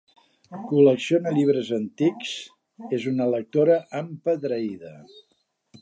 Col·lecciona 0.69 1.33
llibres 1.35 1.69
antics, 1.77 2.33
és 2.99 3.07
una 3.13 3.29
lectora 3.35 3.77
empedreïda. 4.01 4.99